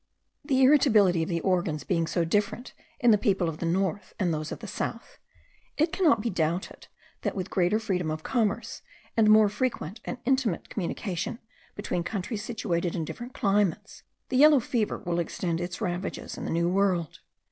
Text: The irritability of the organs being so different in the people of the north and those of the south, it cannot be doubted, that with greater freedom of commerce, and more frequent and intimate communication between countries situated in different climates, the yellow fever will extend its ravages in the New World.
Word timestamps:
The 0.43 0.63
irritability 0.63 1.21
of 1.21 1.29
the 1.29 1.41
organs 1.41 1.83
being 1.83 2.07
so 2.07 2.25
different 2.25 2.73
in 2.99 3.11
the 3.11 3.19
people 3.19 3.47
of 3.47 3.59
the 3.59 3.67
north 3.67 4.15
and 4.17 4.33
those 4.33 4.51
of 4.51 4.57
the 4.57 4.65
south, 4.65 5.19
it 5.77 5.91
cannot 5.93 6.21
be 6.23 6.29
doubted, 6.31 6.87
that 7.21 7.35
with 7.35 7.51
greater 7.51 7.77
freedom 7.77 8.09
of 8.09 8.23
commerce, 8.23 8.81
and 9.15 9.29
more 9.29 9.47
frequent 9.47 10.01
and 10.03 10.17
intimate 10.25 10.69
communication 10.69 11.37
between 11.75 12.03
countries 12.03 12.43
situated 12.43 12.95
in 12.95 13.05
different 13.05 13.35
climates, 13.35 14.01
the 14.29 14.37
yellow 14.37 14.59
fever 14.59 14.97
will 14.97 15.19
extend 15.19 15.61
its 15.61 15.81
ravages 15.81 16.35
in 16.35 16.45
the 16.45 16.49
New 16.49 16.67
World. 16.67 17.19